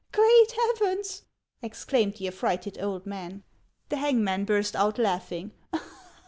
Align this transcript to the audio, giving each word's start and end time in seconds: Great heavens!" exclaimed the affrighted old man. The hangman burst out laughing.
Great 0.11 0.51
heavens!" 0.79 1.25
exclaimed 1.61 2.15
the 2.15 2.27
affrighted 2.27 2.81
old 2.81 3.05
man. 3.05 3.43
The 3.89 3.97
hangman 3.97 4.45
burst 4.45 4.75
out 4.75 4.97
laughing. 4.97 5.51